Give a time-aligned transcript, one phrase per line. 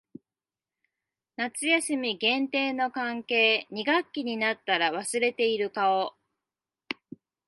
[1.37, 3.67] 夏休み限定の関係。
[3.69, 6.15] 二学期になったら忘れている顔。